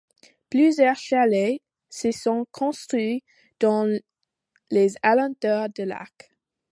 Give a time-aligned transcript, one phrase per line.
[0.49, 3.23] Plusieurs chalets se sont construits
[3.59, 3.85] dans
[4.71, 6.31] les alentours du lac.